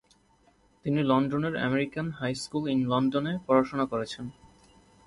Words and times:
তিনি 0.85 0.99
লন্ডনের 1.03 1.55
American 1.57 2.07
high 2.19 2.31
school 2.35 2.63
in 2.69 2.79
লন্ডনে 2.87 3.33
পড়াশোনা 3.47 3.85
করেছেন। 3.85 4.25